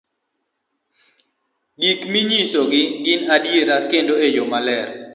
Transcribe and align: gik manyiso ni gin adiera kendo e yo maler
gik 1.81 1.99
manyiso 2.11 2.59
ni 2.71 2.81
gin 3.03 3.21
adiera 3.35 3.75
kendo 3.89 4.13
e 4.25 4.27
yo 4.35 4.43
maler 4.51 4.87